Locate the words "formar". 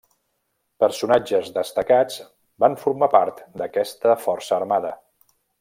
2.87-3.13